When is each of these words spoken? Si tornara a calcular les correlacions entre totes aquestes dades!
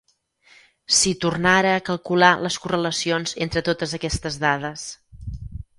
Si 0.99 1.11
tornara 1.25 1.73
a 1.75 1.83
calcular 1.89 2.31
les 2.47 2.59
correlacions 2.65 3.39
entre 3.47 3.65
totes 3.69 3.97
aquestes 4.01 4.41
dades! 4.47 4.91